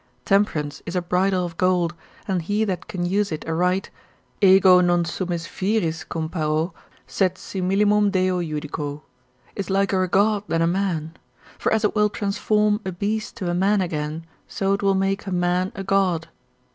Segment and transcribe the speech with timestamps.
[0.25, 1.93] Temperance is a bridle of gold,
[2.27, 3.91] and he that can use it aright,
[4.41, 6.73] ego non summis viris comparo,
[7.05, 9.03] sed simillimum Deo judico,
[9.55, 11.15] is liker a God than a man:
[11.59, 15.27] for as it will transform a beast to a man again, so will it make
[15.27, 16.29] a man a God.